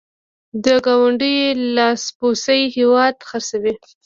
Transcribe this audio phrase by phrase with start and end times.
[0.63, 3.73] د ګاونډیو لاسپوڅي هېواد خرڅوي.